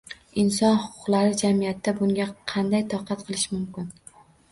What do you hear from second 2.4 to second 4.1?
qanday toqat qilish mumkin?